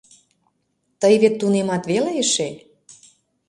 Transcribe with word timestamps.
—Тый 1.01 1.13
вет 1.21 1.33
тунемат 1.39 1.83
веле 1.91 2.11
эше? 2.21 2.49